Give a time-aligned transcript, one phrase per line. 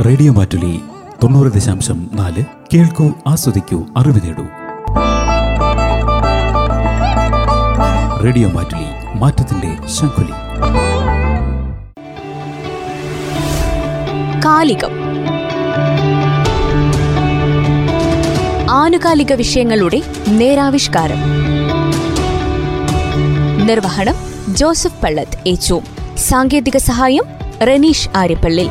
[0.00, 0.80] Radio Mattoli
[1.22, 4.42] തൊണ്ണൂറ് ദശാംശം നാല് കേൾക്കൂ ആസ്വദിക്കൂ അറിവ് നേടൂ
[8.24, 10.30] റേഡിയോ മാറ്റുലി മാറ്റത്തിന്റെ ശംഖുലി.
[14.40, 14.90] കാലികം.
[18.70, 21.16] ആനുകാലിക വിഷയങ്ങളുടെ നേരാവിഷ്കാരം.
[23.66, 24.14] നിർവഹണം
[24.54, 25.80] ജോസഫ് പള്ളത്ത് ഏച്ചു
[26.16, 27.24] സാങ്കേതിക സഹായം
[27.62, 28.68] റനീഷ് ആര്യപ്പള്ളി.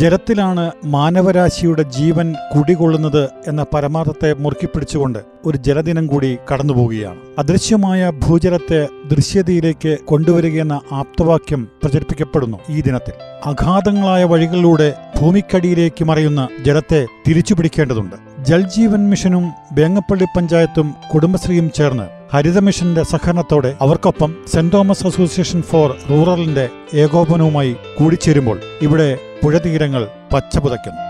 [0.00, 7.18] ജലത്തിലാണ് മാനവരാശിയുടെ ജീവൻ കുടികൊള്ളുന്നത് എന്ന പരമാർത്ഥത്തെ മുറുക്കിപ്പിടിച്ചുകൊണ്ട് ഒരു ജലദിനം കൂടി കടന്നുപോവുകയാണ്.
[7.38, 13.12] അദൃശ്യമായ ഭൂജലത്തെ ദൃശ്യതയിലേക്ക് കൊണ്ടുവരികയെന്ന ആപ്തവാക്യം പ്രചരിപ്പിക്കപ്പെടുന്നു ഈ ദിനത്തിൽ.
[13.46, 18.29] അഗാധങ്ങളായ വഴികളിലൂടെ ഭൂമിക്കടിയിലേക്ക് മറയുന്ന ജലത്തെ തിരിച്ചുപിടിക്കേണ്ടതുണ്ട്.
[18.48, 26.68] ജൽജീവൻ മിഷനും വേങ്ങപ്പള്ളി പഞ്ചായത്തും കുടുംബശ്രീയും ചേർന്ന് ഹരിത മിഷന്റെ സഹകരണത്തോടെ അവർക്കൊപ്പം സെന്റ് തോമസ് അസോസിയേഷൻ ഫോർ റൂറലിന്റെ
[26.94, 31.04] ഏകോപനവുമായി കൂടിച്ചേരുമ്പോൾ ഇവിടെ പുഴതീരങ്ങൾ പച്ചപുതയ്ക്കുന്നു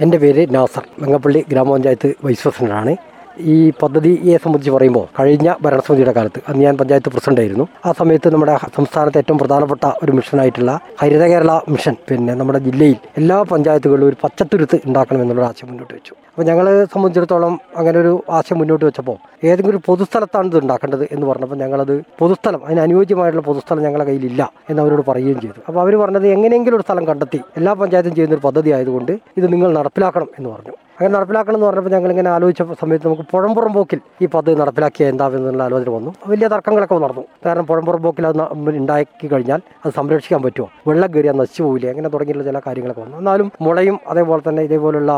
[0.00, 0.84] എന്റെ പേര് നാസർ.
[0.98, 2.96] വെങ്ങപ്പള്ളി ഗ്രാമപഞ്ചായത്ത് വൈസ് പ്രസിഡന്റാണ്.
[3.54, 9.18] ഈ പദ്ധതിയെ സംബന്ധിച്ച് പറയുമ്പോൾ കഴിഞ്ഞ ഭരണസമിതിയുടെ കാലത്ത് അന്ന് ഞാൻ പഞ്ചായത്ത് പ്രസിഡന്റായിരുന്നു ആ സമയത്ത് നമ്മുടെ സംസ്ഥാനത്തെ
[9.18, 15.22] ഏറ്റവും പ്രധാനപ്പെട്ട ഒരു മിഷനായിട്ടുള്ള ഹരിത കേരള മിഷൻ പിന്നെ നമ്മുടെ ജില്ലയിൽ എല്ലാ പഞ്ചായത്തുകളിലും ഒരു പച്ചത്തുരുത്ത് ഉണ്ടാക്കണം
[15.22, 16.14] എന്നുള്ള ആശയം മുന്നോട്ട് വെച്ചു.
[16.30, 21.56] അപ്പോൾ ഞങ്ങളെ സംബന്ധിച്ചിടത്തോളം അങ്ങനെ ഒരു ആശയം മുന്നോട്ട് വെച്ചപ്പോൾ ഏതെങ്കിലും ഒരു പൊതുസ്ഥലത്താണ് ഇത് ഉണ്ടാക്കേണ്ടത് എന്ന് പറഞ്ഞപ്പോൾ
[21.56, 25.60] ഞങ്ങളത് പൊതുസ്ഥലം അതിന് അനുയോജ്യമായിട്ടുള്ള പൊതുസ്ഥലം ഞങ്ങളുടെ കയ്യിലില്ല എന്ന് അവരോട് പറയുകയും ചെയ്തു.
[25.68, 29.72] അപ്പോൾ അവർ പറഞ്ഞത് എങ്ങനെയെങ്കിലും ഒരു സ്ഥലം കണ്ടെത്തി എല്ലാ പഞ്ചായത്തും ചെയ്യുന്ന ഒരു പദ്ധതി ആയതുകൊണ്ട് ഇത് നിങ്ങൾ
[29.78, 30.76] നടപ്പിലാക്കണം എന്ന് പറഞ്ഞു.
[30.98, 35.62] അങ്ങനെ നടപ്പിലാക്കണം എന്ന് പറഞ്ഞപ്പോൾ ഞങ്ങൾ ഇങ്ങനെ ആലോചിച്ച സമയത്ത് നമുക്ക് പുഴമ്പുറം പോക്കിൽ ഈ പദ്ധതി നടപ്പിലാക്കിയ എന്താവെന്നുള്ള
[35.62, 36.10] ആലോചന വന്നു.
[36.26, 37.24] വലിയ തർക്കങ്ങളൊക്കെ നടന്നു.
[37.46, 38.40] കാരണം പുഴമ്പുറം പോക്കിൽ അത്
[38.82, 40.68] ഉണ്ടാക്കി കഴിഞ്ഞാൽ അത് സംരക്ഷിക്കാൻ പറ്റുമോ?
[40.88, 41.90] വെള്ളം കയറിയാൽ നശിച്ചു പോവില്ലേ?
[41.90, 43.16] അങ്ങനെ തുടങ്ങിയിട്ടുള്ള ചില കാര്യങ്ങളൊക്കെ വന്നു.
[43.18, 45.12] എന്നാലും മുളയും അതേപോലെ തന്നെ ഇതേപോലുള്ള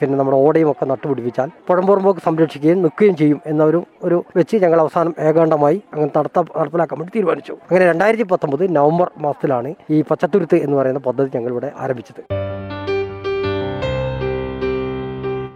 [0.00, 5.14] പിന്നെ നമ്മുടെ ഓടയും ഒക്കെ നട്ടുപിടിപ്പിച്ചാൽ പുഴമ്പുറം പോക്ക് സംരക്ഷിക്കുകയും നിൽക്കുകയും ചെയ്യും എന്നൊരു ഒരു വെച്ച് ഞങ്ങൾ അവസാനം
[5.18, 7.52] ഏകാണ്ടമായി അങ്ങനെ നടത്ത നടപ്പിലാക്കാൻ വേണ്ടി തീരുമാനിച്ചു.
[7.68, 12.22] അങ്ങനെ രണ്ടായിരത്തി പത്തൊമ്പത് നവംബർ മാസത്തിലാണ് ഈ പച്ചത്തുരുത്ത് എന്ന് പറയുന്ന പദ്ധതി ഞങ്ങളിവിടെ ആരംഭിച്ചത്.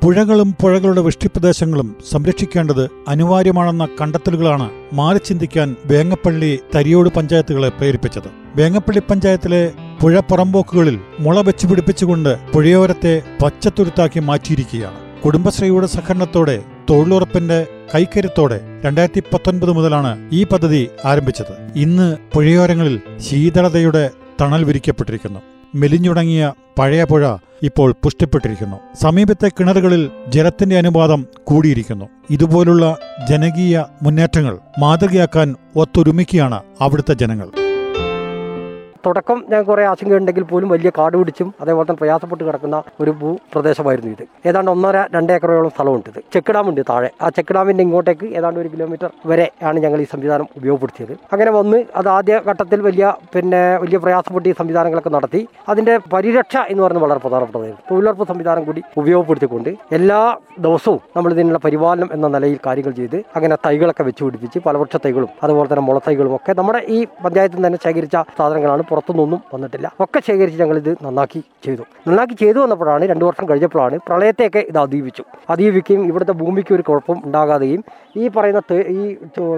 [0.09, 8.31] പുഴകളും പുഴകളുടെ വൃഷ്ടിപ്രദേശങ്ങളും സംരക്ഷിക്കേണ്ടത് അനിവാര്യമാണെന്ന കണ്ടെത്തലുകളാണ് മാറി ചിന്തിക്കാൻ വേങ്ങപ്പള്ളി തരിയോട് പഞ്ചായത്തുകളെ പ്രേരിപ്പിച്ചത്.
[8.57, 15.21] വേങ്ങപ്പള്ളി പഞ്ചായത്തിലെ പുഴ പുറമ്പോക്കുകളിൽ മുള വെച്ചു പിടിപ്പിച്ചുകൊണ്ട് പുഴയോരത്തെ പച്ചത്തുരുത്താക്കി മാറ്റിയിരിക്കുകയാണ്.
[15.25, 21.79] കുടുംബശ്രീയുടെ സഹകരണത്തോടെ തൊഴിലുറപ്പിന്റെ കൈക്കരുത്തോടെ രണ്ടായിരത്തി പത്തൊൻപത് മുതലാണ് ഈ പദ്ധതി ആരംഭിച്ചത്.
[21.79, 25.41] ഇന്ന് പുഴയോരങ്ങളിൽ ശീതളതയുടെ തണൽ വിരിക്കപ്പെട്ടിരിക്കുന്നു.
[25.75, 28.77] മെലിഞ്ഞുടങ്ങിയ പഴയ പുഴ ഇപ്പോൾ പുഷ്ടിപ്പെട്ടിരിക്കുന്നു.
[28.97, 32.05] സമീപത്തെ കിണറുകളിൽ ജലത്തിന്റെ അനുപാതം കൂടിയിരിക്കുന്നു.
[32.31, 32.97] ഇതുപോലുള്ള
[33.29, 37.68] ജനകീയ മുന്നേറ്റങ്ങൾ മാതൃകയാക്കാൻ ഒത്തൊരുമിക്കുകയാണ് അവിടുത്തെ ജനങ്ങൾ.
[39.05, 44.25] തുടക്കം ഞാൻ കുറേ ആശങ്കയുണ്ടെങ്കിൽ പോലും വലിയ കാട് പിടിച്ചും അതേപോലെ തന്നെ പ്രയാസപ്പെട്ട് കിടക്കുന്ന ഒരു ഭൂപ്രദേശമായിരുന്നു ഇത്.
[44.49, 46.21] ഏതാണ്ട് ഒന്നര രണ്ട് ഏക്കറോളം സ്ഥലമുണ്ട് ഇത്.
[46.35, 47.11] ചെക്ക് ഡാം ഉണ്ട് താഴെ.
[47.23, 51.15] ആ ചെക്ക് ഡാമിന്റെ ഇങ്ങോട്ടേക്ക് ഏതാണ്ട് ഒരു കിലോമീറ്റർ വരെ ആണ് ഞങ്ങൾ ഈ സംവിധാനം ഉപയോഗപ്പെടുത്തിയത്.
[51.33, 55.43] അങ്ങനെ വന്ന് അത് ആദ്യ ഘട്ടത്തിൽ വലിയ പിന്നെ വലിയ പ്രയാസപ്പെട്ട് ഈ സംവിധാനങ്ങളൊക്കെ നടത്തി.
[55.69, 57.83] അതിന്റെ പരിരക്ഷ എന്ന് പറയുന്നത് വളരെ പ്രധാനപ്പെട്ടതായിരുന്നു.
[57.91, 60.21] തൊഴിലുറപ്പ് സംവിധാനം കൂടി ഉപയോഗപ്പെടുത്തിക്കൊണ്ട് എല്ലാ
[60.67, 65.69] ദിവസവും നമ്മൾ ഇതിനുള്ള പരിപാലനം എന്ന നിലയിൽ കാര്യങ്ങൾ ചെയ്ത് അങ്ങനെ തൈകളൊക്കെ വെച്ച് പിടിപ്പിച്ച് പലവൃക്ഷ തൈകളും അതുപോലെ
[65.73, 69.89] തന്നെ മുളത്തൈകളും ഒക്കെ നമ്മുടെ ഈ പഞ്ചായത്തിൽ തന്നെ ശേഖരിച്ച സാധനങ്ങളാണ് പുറത്തുനിന്നൊന്നും വന്നിട്ടില്ല.
[70.01, 71.85] ഒക്കെ ശേഖരിച്ച് ഇത് നന്നാക്കി ചെയ്തു.
[72.09, 77.83] നന്നാക്കി ചെയ്തു വന്നപ്പോഴാണ് രണ്ടു വർഷം കഴിഞ്ഞപ്പോഴാണ് പ്രളയത്തെയൊക്കെ ഇത് അതീപിച്ചു അതീപിക്കുകയും ഇവിടുത്തെ ഭൂമിക്ക് ഒരു കുഴപ്പം ഉണ്ടാകാതെയും
[78.17, 78.63] ഈ പറയുന്ന
[78.97, 79.03] ഈ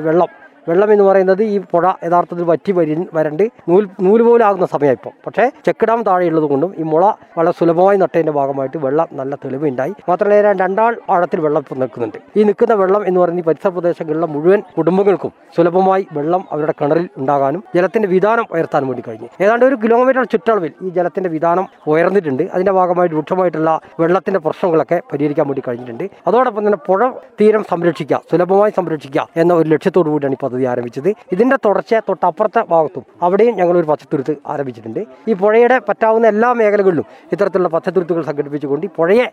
[0.08, 0.30] വെള്ളം
[0.68, 5.44] വെള്ളം എന്ന് പറയുന്നത് ഈ പുഴ യഥാർത്ഥത്തിൽ വറ്റി വരി വരണ്ട് നൂൽ നൂൽ പോലാകുന്ന സമയം ഇപ്പം പക്ഷേ
[5.66, 7.04] ചെക്ക് ഡാം താഴെയുള്ളത് കൊണ്ടും ഈ മുള
[7.38, 9.92] വളരെ സുലഭമായി നട്ടതിന്റെ ഭാഗമായിട്ട് വെള്ളം നല്ല തെളിവുണ്ടായി.
[10.08, 12.18] മാത്രമല്ല രണ്ടാൾ ആഴത്തിൽ വെള്ളം ഇപ്പം നിൽക്കുന്നുണ്ട്.
[12.38, 17.62] ഈ നിൽക്കുന്ന വെള്ളം എന്ന് പറയുന്നത് ഈ പരിസര പ്രദേശങ്ങളിലെ മുഴുവൻ കുടുംബങ്ങൾക്കും സുലഭമായി വെള്ളം അവരുടെ കിണറിൽ ഉണ്ടാകാനും
[17.76, 19.28] ജലത്തിന്റെ വിധാനം ഉയർത്താനും വേണ്ടി കഴിഞ്ഞു.
[19.44, 22.44] ഏതാണ്ട് ഒരു കിലോമീറ്റർ ചുറ്റളവിൽ ഈ ജലത്തിന്റെ വിധാനം ഉയർന്നിട്ടുണ്ട്.
[22.54, 23.70] അതിന്റെ ഭാഗമായിട്ട് രൂക്ഷമായിട്ടുള്ള
[24.00, 26.04] വെള്ളത്തിന്റെ പ്രശ്നങ്ങളൊക്കെ പരിഹരിക്കാൻ വേണ്ടി കഴിഞ്ഞിട്ടുണ്ട്.
[26.28, 27.10] അതോടൊപ്പം തന്നെ പുഴ
[27.40, 31.10] തീരം സംരക്ഷിക്കുക സുലഭമായി സംരക്ഷിക്കുക എന്ന ഒരു ലക്ഷ്യത്തോടു കൂടിയാണ് ഈ പദ്ധതി ആരംഭിച്ചത്.
[31.32, 35.00] ഇതിന്റെ തുടർച്ച തൊട്ടപ്പുറത്തെ ഭാഗത്തും അവിടെയും ഞങ്ങൾ ഒരു പച്ചത്തുരുത്ത് ആരംഭിച്ചിട്ടുണ്ട്.
[35.28, 39.26] ഈ പുഴയുടെ പറ്റാവുന്ന എല്ലാ മേഖലകളിലും ഇത്തരത്തിലുള്ള പച്ചത്തുരുത്തുകൾ സംഘടിപ്പിച്ചുകൊണ്ട് പുഴയെ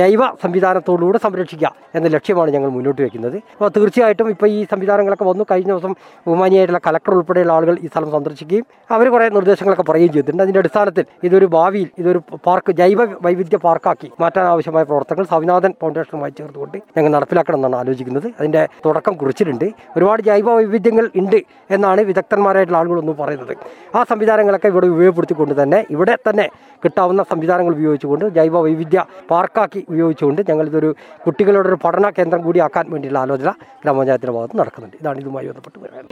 [0.00, 3.36] ജൈവ സംവിധാനത്തോടുകൂടെ സംരക്ഷിക്കുക എന്ന ലക്ഷ്യമാണ് ഞങ്ങൾ മുന്നോട്ട് വെക്കുന്നത്.
[3.36, 5.44] അപ്പോൾ തീർച്ചയായിട്ടും ഇപ്പോൾ ഈ സംവിധാനങ്ങളൊക്കെ വന്നു.
[5.50, 5.94] കഴിഞ്ഞ ദിവസം
[6.26, 10.42] ബഹുമാനിയായിട്ടുള്ള കലക്ടർ ഉൾപ്പെടെയുള്ള ആളുകൾ ഈ സ്ഥലം സന്ദർശിക്കുകയും അവർ കുറേ നിർദ്ദേശങ്ങളൊക്കെ പറയുകയും ചെയ്തിട്ടുണ്ട്.
[10.42, 16.78] അതിന്റെ അടിസ്ഥാനത്തിൽ ഇതൊരു ഭാവിയിൽ ഇതൊരു പാർക്ക് ജൈവ വൈവിധ്യ പാർക്കാക്കി മാറ്റാൻ ആവശ്യമായ പ്രവർത്തനങ്ങൾ സ്വാമിനാഥൻ ഫൗണ്ടേഷനുമായി ചേർത്തുകൊണ്ട്
[16.96, 18.26] ഞങ്ങൾ നടപ്പിലാക്കണം എന്നാണ് ആലോചിക്കുന്നത്.
[18.40, 19.66] അതിന്റെ തുടക്കം കുറിച്ചിട്ടുണ്ട്.
[19.96, 21.38] ഒരുപാട് ജൈവ വൈവിധ്യങ്ങൾ ഉണ്ട്
[21.76, 23.54] എന്നാണ് വിദഗ്ധന്മാരായിട്ടുള്ള ആളുകളൊന്നും പറയുന്നത്.
[23.94, 26.46] ആ സംവിധാനങ്ങളൊക്കെ ഇവിടെ ഉപയോഗപ്പെടുത്തിക്കൊണ്ട് തന്നെ ഇവിടെ തന്നെ
[26.84, 30.90] കിട്ടാവുന്ന സംവിധാനങ്ങൾ ഉപയോഗിച്ചുകൊണ്ട് ജൈവ വൈവിധ്യ പാർക്കാക്കി ഉപയോഗിച്ചുകൊണ്ട് ഞങ്ങളിതൊരു
[31.26, 33.50] കുട്ടികളുടെ ഒരു പഠന കേന്ദ്രം കൂടി ആക്കാൻ വേണ്ടിയുള്ള ആലോചന
[33.82, 34.96] ഗ്രാമപഞ്ചായത്തിന്റെ ഭാഗത്ത് നടക്കുന്നുണ്ട്.
[35.00, 36.08] ഇതാണ് ഇതുമായി ബന്ധപ്പെട്ട് വരുന്നത്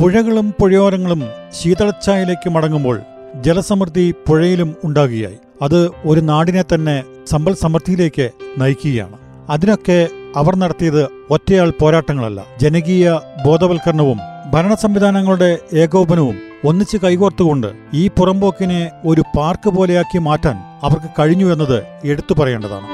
[0.00, 1.20] പുഴകളും പുഴയോരങ്ങളും
[1.58, 2.96] ശീതളച്ചായയിലേക്ക് മടങ്ങുമ്പോൾ
[3.44, 5.38] ജലസമൃദ്ധി പുഴയിലും ഉണ്ടാകുകയായി.
[5.62, 8.26] അത് ഒരു നാടിനെ തന്നെ സമ്പൽ സമൃദ്ധിയിലേക്ക്
[8.60, 9.16] നയിക്കുകയാണ്.
[9.50, 9.98] അതിനൊക്കെ
[10.36, 12.40] അവർ നടത്തിയത് ഒറ്റയാൾ പോരാട്ടങ്ങളല്ല.
[12.60, 14.18] ജനകീയ ബോധവൽക്കരണവും
[14.54, 16.36] ഭരണ സംവിധാനങ്ങളുടെ ഏകോപനവും
[16.68, 22.88] ഒന്നിച്ച് കൈകോർത്തുകൊണ്ട് ഈ പുറമ്പോക്കിനെ ഒരു പാർക്ക് പോലെയാക്കി മാറ്റാൻ അവർക്ക് കഴിഞ്ഞു എന്നത് എടുത്തു പറയേണ്ടതാണ്.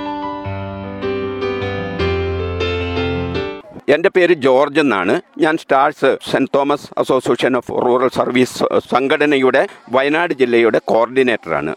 [3.94, 5.14] എന്റെ പേര് ജോർജ് എന്നാണ്.
[5.38, 11.74] ഞാൻ stars saint Thomas association of rural service സംഘടനയുടെ വയനാട് ജില്ലയുടെ കോർഡിനേറ്ററാണ്.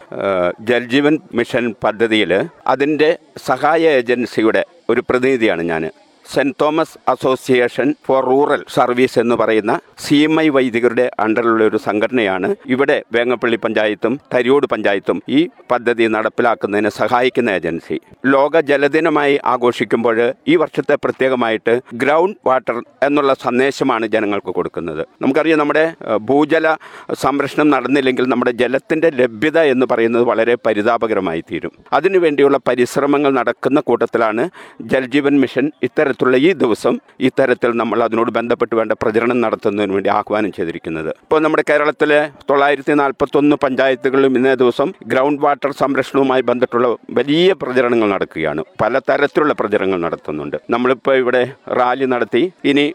[0.60, 2.32] ജൽജീവൻ മിഷൻ പദ്ധതിയിൽ
[2.66, 3.10] അതിന്റെ
[3.46, 5.82] സഹായ ഏജൻസിയുടെ ഒരു പ്രതിനിധിയാണ് ഞാൻ
[6.32, 9.72] saint Thomas association for rural service എന്ന് പറയുന്ന
[10.04, 12.48] സി എം ഐ വൈദികരുടെ അണ്ടറിലുള്ള ഒരു സംഘടനയാണ്.
[12.66, 15.40] ഇവിടെ വേങ്ങപ്പള്ളി പഞ്ചായത്തും തരിയോട് പഞ്ചായത്തും ഈ
[15.70, 18.00] പദ്ധതി നടപ്പിലാക്കുന്നതിന് സഹായിക്കുന്ന ഏജൻസി.
[18.26, 25.02] ലോക ജലദിനമായി ആഘോഷിക്കുമ്പോൾ ഈ വർഷത്തെ പ്രത്യേകമായിട്ട് ഗ്രൗണ്ട് വാട്ടർ എന്നുള്ള സന്ദേശമാണ് ജനങ്ങൾക്ക് കൊടുക്കുന്നത്.
[25.22, 25.84] നമുക്കറിയാം നമ്മുടെ
[26.30, 26.76] ഭൂജല
[27.24, 31.72] സംരക്ഷണം നടന്നില്ലെങ്കിൽ നമ്മുടെ ജലത്തിന്റെ ലഭ്യത എന്ന് പറയുന്നത് വളരെ പരിതാപകരമായി തീരും.
[31.92, 34.44] അതിനുവേണ്ടിയുള്ള പരിശ്രമങ്ങൾ നടക്കുന്ന കൂട്ടത്തിലാണ്
[34.92, 35.66] ജൽജീവൻ മിഷൻ
[36.14, 36.94] ഇത്തരത്തിലുള്ള ഈ ദിവസം
[37.28, 41.08] ഇത്തരത്തിൽ നമ്മൾ അതിനോട് ബന്ധപ്പെട്ട് വേണ്ട പ്രചരണം നടത്തുന്നതിന് വേണ്ടി ആഹ്വാനം ചെയ്തിരിക്കുന്നത്.
[41.24, 42.18] ഇപ്പോൾ നമ്മുടെ കേരളത്തിലെ
[42.50, 48.62] തൊള്ളായിരത്തി നാൽപ്പത്തൊന്ന് പഞ്ചായത്തുകളിലും ഇന്നേ ദിവസം ഗ്രൗണ്ട് വാട്ടർ സംരക്ഷണവുമായി ബന്ധപ്പെട്ടുള്ള വലിയ പ്രചരണങ്ങൾ നടക്കുകയാണ്.
[48.82, 50.56] പല തരത്തിലുള്ള പ്രചരണങ്ങൾ നടത്തുന്നുണ്ട്.
[50.74, 51.42] നമ്മളിപ്പോൾ ഇവിടെ
[51.80, 52.44] റാലി നടത്തി.
[52.72, 52.86] ഇനി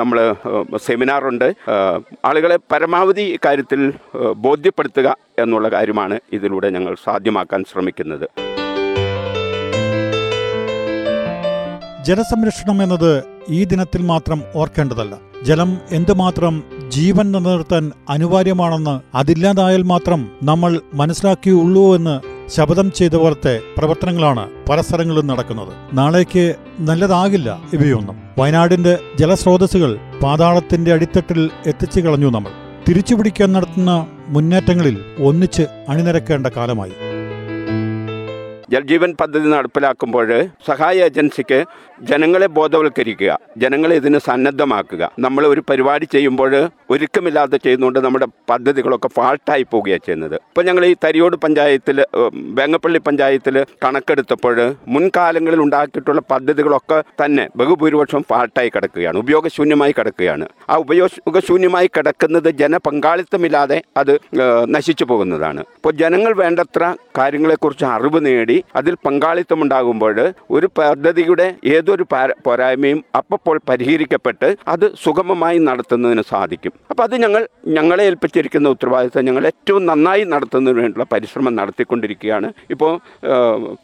[0.00, 0.18] നമ്മൾ
[0.88, 1.48] സെമിനാറുണ്ട്
[2.30, 3.80] ആളുകളെ പരമാവധി കാര്യത്തിൽ
[4.46, 5.08] ബോധ്യപ്പെടുത്തുക
[5.44, 8.28] എന്നുള്ള കാര്യമാണ് ഇതിലൂടെ ഞങ്ങൾ സാധ്യമാക്കാൻ ശ്രമിക്കുന്നത്.
[12.08, 15.16] ജലസംരക്ഷണം എന്നത് ഈ ദിനത്തിൽ മാത്രം ഓർക്കേണ്ടതല്ല.
[15.42, 22.20] ജലം എന്തുമാത്രം ജീവൻ നിലനിർത്താൻ അനിവാര്യമാണെന്ന് അതില്ലാതായാൽ മാത്രം നമ്മൾ മനസ്സിലാക്കിയുള്ളൂ എന്ന്
[22.50, 25.96] ശപഥം ചെയ്ത പോലത്തെ പ്രവർത്തനങ്ങളാണ് പല സ്ഥലങ്ങളിലും നടക്കുന്നത്.
[25.96, 28.16] നാളേക്ക് നല്ലതാകില്ല ഇവയൊന്നും.
[28.38, 32.50] വയനാടിന്റെ ജലസ്രോതസ്സുകൾ പാതാളത്തിന്റെ അടിത്തട്ടിൽ എത്തിച്ചു കളഞ്ഞു നമ്മൾ.
[32.88, 36.92] തിരിച്ചുപിടിക്കാൻ നടത്തുന്ന മുന്നേറ്റങ്ങളിൽ ഒന്നിച്ച് അണിനിരക്കേണ്ട കാലമായി.
[38.72, 40.30] ജൽജീവൻ പദ്ധതി നടപ്പിലാക്കുമ്പോൾ
[40.66, 41.58] സഹായ ഏജൻസിക്ക്
[42.08, 43.30] ജനങ്ങളെ ബോധവൽക്കരിക്കുക
[43.62, 45.02] ജനങ്ങളെ ഇതിന് സന്നദ്ധമാക്കുക.
[45.24, 46.52] നമ്മൾ ഒരു പരിപാടി ചെയ്യുമ്പോൾ
[46.94, 50.36] ഒരുക്കമില്ലാതെ ചെയ്യുന്നതുകൊണ്ട് നമ്മുടെ പദ്ധതികളൊക്കെ ഫാൾട്ടായി പോവുകയാണ് ചെയ്യുന്നത്.
[50.50, 51.96] ഇപ്പോൾ ഞങ്ങൾ ഈ തരിയോട് പഞ്ചായത്തിൽ
[52.58, 54.58] വേങ്ങപ്പള്ളി പഞ്ചായത്തിൽ കണക്കെടുത്തപ്പോൾ
[54.96, 60.46] മുൻകാലങ്ങളിൽ ഉണ്ടാക്കിയിട്ടുള്ള പദ്ധതികളൊക്കെ തന്നെ ബഹുഭൂരിപക്ഷം ഫാൾട്ടായി കിടക്കുകയാണ് ഉപയോഗശൂന്യമായി കിടക്കുകയാണ്.
[60.70, 64.14] ആ ഉപയോഗശൂന്യമായി കിടക്കുന്നത് ജനപങ്കാളിത്തമില്ലാതെ അത്
[64.76, 65.60] നശിച്ചു പോകുന്നതാണ്.
[65.78, 70.16] ഇപ്പോൾ ജനങ്ങൾ വേണ്ടത്ര കാര്യങ്ങളെക്കുറിച്ച് അറിവ് നേടി അതിൽ പങ്കാളിത്തമുണ്ടാകുമ്പോൾ
[70.56, 71.46] ഒരു പദ്ധതിയുടെ
[71.76, 72.06] ഏതൊരു
[72.46, 76.72] പോരായ്മയും അപ്പോൾ പരിഹരിക്കപ്പെട്ട് അത് സുഗമമായി നടത്തുന്നതിന് സാധിക്കും.
[76.90, 77.42] അപ്പോൾ അത് ഞങ്ങൾ
[77.78, 82.50] ഞങ്ങളെ ഏൽപ്പിച്ചിരിക്കുന്ന ഉത്തരവാദിത്തം ഞങ്ങൾ ഏറ്റവും നന്നായി നടത്തുന്നതിന് വേണ്ടിയുള്ള പരിശ്രമം നടത്തിക്കൊണ്ടിരിക്കുകയാണ്.
[82.70, 82.92] ഇപ്പോൾ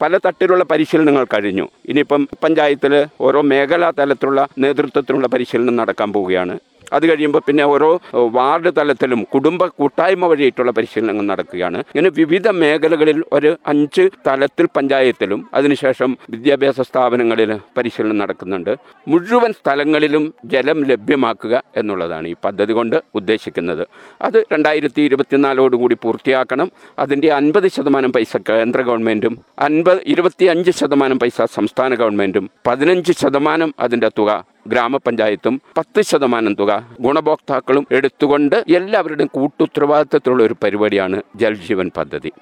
[0.02, 1.66] പല തട്ടിലുള്ള പരിശീലനങ്ങൾ കഴിഞ്ഞു.
[1.88, 6.56] ഇനിയിപ്പം പഞ്ചായത്തിൽ ഓരോ മേഖലാ തലത്തിലുള്ള നേതൃത്വത്തിനുള്ള പരിശീലനം നടക്കാൻ പോവുകയാണ്.
[6.94, 7.90] അത് കഴിയുമ്പോൾ പിന്നെ ഓരോ
[8.38, 11.78] വാർഡ് തലത്തിലും കുടുംബ കൂട്ടായ്മ വഴിയിട്ടുള്ള പരിശീലനങ്ങൾ നടക്കുകയാണ്.
[11.78, 18.72] ഇങ്ങനെ വിവിധ മേഖലകളിൽ ഒരു അഞ്ച് തലത്തിൽ പഞ്ചായത്തിലും അതിനുശേഷം വിദ്യാഭ്യാസ സ്ഥാപനങ്ങളിൽ പരിശീലനം നടക്കുന്നുണ്ട്.
[19.08, 23.84] മുഴുവൻ സ്ഥലങ്ങളിലും ജലം ലഭ്യമാക്കുക എന്നുള്ളതാണ് ഈ പദ്ധതി കൊണ്ട് ഉദ്ദേശിക്കുന്നത്.
[24.22, 26.70] അത് രണ്ടായിരത്തി ഇരുപത്തിനാലോടുകൂടി പൂർത്തിയാക്കണം.
[26.98, 33.74] അതിന്റെ അൻപത് ശതമാനം പൈസ കേന്ദ്ര ഗവൺമെന്റും അൻപത് ഇരുപത്തി അഞ്ച് ശതമാനം പൈസ സംസ്ഥാന ഗവൺമെന്റും പതിനഞ്ച് ശതമാനം
[33.80, 34.30] അതിന്റെ തുക
[34.66, 42.32] ഗ്രാമപഞ്ചായത്തും പത്ത് ശതമാനം തുക ഗുണഭോക്താക്കളും എടുത്തുകൊണ്ട് എല്ലാവരുടെയും കൂട്ടുത്തരവാദിത്തത്തിലുള്ള ഒരു പരിപാടിയാണ് ജൽജീവൻ പദ്ധതി.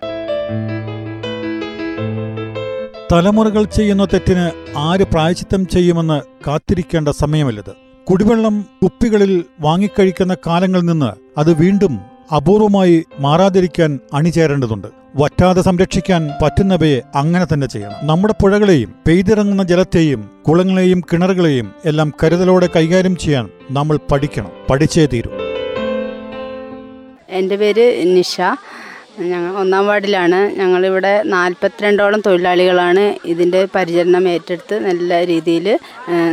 [3.12, 7.72] തലമുറകൾ ചെയ്യുന്ന തെറ്റിന് ആര് പ്രായച്ചിത്തം ചെയ്യുമെന്ന് കാത്തിരിക്കേണ്ട സമയമല്ലത്.
[8.10, 14.88] കുടിവെള്ളം കുപ്പികളിൽ വാങ്ങിക്കഴിക്കുന്ന കാലങ്ങളിൽ നിന്ന് അത് വീണ്ടും അപൂർവമായി മാറാതിരിക്കാൻ അണിചേരേണ്ടതുണ്ട്.
[15.16, 18.06] വറ്റാതെ സംരക്ഷിക്കാൻ പറ്റുന്നവയെ അങ്ങനെ തന്നെ ചെയ്യണം.
[18.06, 24.50] നമ്മുടെ പുഴകളെയും പെയ്തിറങ്ങുന്ന ജലത്തെയും കുളങ്ങളെയും കിണറുകളെയും എല്ലാം കരുതലോടെ കൈകാര്യം ചെയ്യാൻ നമ്മൾ പഠിക്കണം.
[24.70, 25.30] പഠിച്ചേ തീരൂ.
[27.28, 28.40] എന്റെ പേര് നിഷ.
[29.20, 30.38] ഞങ്ങൾ ഒന്നാം വാർഡിലാണ്.
[30.58, 35.66] ഞങ്ങളിവിടെ നാൽപ്പത്തിരണ്ടോളം തൊഴിലാളികളാണ് ഇതിന്റെ പരിചരണം ഏറ്റെടുത്ത് നല്ല രീതിയിൽ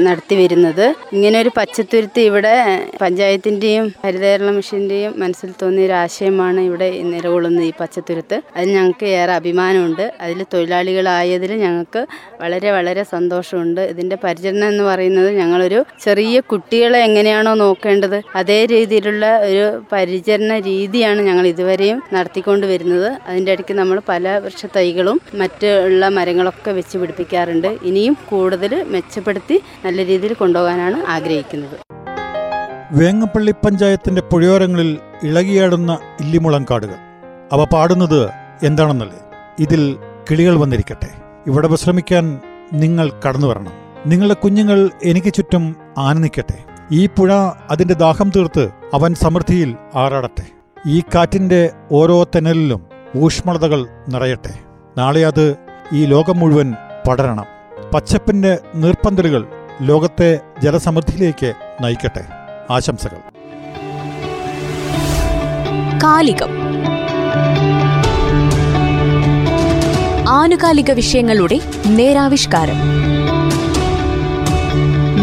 [0.05, 0.85] നടത്തി വരുന്നത്.
[1.13, 2.53] ഇങ്ങനൊരു പച്ചത്തുരുത്തി ഇവിടെ
[3.01, 8.41] പഞ്ചായത്തിന്റെയും ഹരിതകേരള മിഷന്റെയും മനസ്സിൽ തോന്നിയ ഒരു ആശയമാണ് ഇവിടെ നിലകൊള്ളുന്നത് ഈ പച്ചത്തുരുത്ത്.
[8.55, 10.13] അതിൽ ഞങ്ങൾക്ക് ഏറെ അഭിമാനമുണ്ട്.
[10.21, 12.07] അതിൽ തൊഴിലാളികളായതിൽ ഞങ്ങൾക്ക്
[12.41, 13.81] വളരെ വളരെ സന്തോഷമുണ്ട്.
[13.81, 21.47] ഇതിന്റെ പരിചരണം എന്ന് പറയുന്നത് ഞങ്ങളൊരു ചെറിയ കുട്ടികളെ എങ്ങനെയാണോ നോക്കേണ്ടത് അതേ രീതിയിലുള്ള ഒരു പരിചരണ രീതിയാണ് ഞങ്ങൾ
[21.47, 23.09] ഇതുവരെയും നടത്തിക്കൊണ്ട് വരുന്നത്.
[23.27, 27.77] അതിന്റെ ഇടയ്ക്ക് നമ്മൾ പല വൃക്ഷ തൈകളും മറ്റുള്ള മരങ്ങളൊക്കെ വെച്ച് പിടിപ്പിക്കാറുണ്ട്.
[27.83, 31.77] ഇനിയും കൂടുതൽ മെച്ചപ്പെടുത്തി നല്ല രീതിയിൽ കൊണ്ടുപോകാനാണ് ആഗ്രഹിക്കുന്നത്.
[32.91, 36.95] വേങ്ങപ്പള്ളി പഞ്ചായത്തിന്റെ പുഴയോരങ്ങളിൽ ഇളകിയാടുന്ന ഇല്ലിമുളം കാടുകൾ.
[37.51, 38.29] അവ പാടുന്നത്
[38.63, 39.19] എന്താണെന്നല്ലേ?
[39.59, 39.97] ഇതിൽ
[40.31, 41.09] കിളികൾ വന്നിരിക്കട്ടെ.
[41.47, 42.39] ഇവിടെ വിശ്രമിക്കാൻ
[42.73, 43.73] നിങ്ങൾ കടന്നു വരണം.
[44.05, 46.57] നിങ്ങളുടെ കുഞ്ഞുങ്ങൾ എനിക്ക് ചുറ്റും ആനന്ദിക്കട്ടെ.
[46.91, 47.33] ഈ പുഴ
[47.69, 50.45] അതിന്റെ ദാഹം തീർത്ത് അവൻ സമൃദ്ധിയിൽ ആറാടട്ടെ.
[50.87, 52.85] ഈ കാറ്റിന്റെ ഓരോ തെന്നലിലും
[53.17, 54.53] ഊഷ്മളതകൾ നിറയട്ടെ.
[54.97, 55.55] നാളെ അത്
[55.93, 56.73] ഈ ലോകം മുഴുവൻ
[57.07, 57.45] പടരണം.
[57.93, 59.47] പച്ചപ്പിന്റെ നീർപ്പന്തലുകൾ
[59.81, 62.25] ലോകത്തെ ജലസമൃദ്ധിയിലേക്ക് നയിക്കട്ടെ.
[62.71, 63.17] ആശംസകൾ.
[66.03, 66.49] കാലികം.
[70.29, 72.75] ആനുകാലിക വിഷയങ്ങളുടെ നേരാവിഷ്കാരം.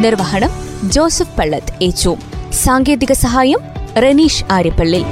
[0.03, 0.51] നിർവഹണം
[0.91, 2.17] ജോസഫ് പള്ളത്ത് ഏച്ചു
[2.51, 3.59] സാങ്കേതിക സഹായം
[3.97, 5.05] റനീഷ് ആര്യപ്പള്ളി.